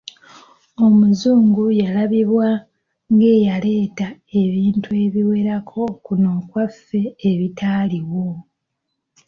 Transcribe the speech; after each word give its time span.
Omuzungu 0.85 1.63
yalabibwa 1.81 2.47
ng’eyaleeta 3.13 4.07
ebintu 4.41 4.89
ebiwerako 5.05 5.81
kuno 6.05 6.29
okwaffe 6.39 7.01
ebitaaliwo. 7.29 8.27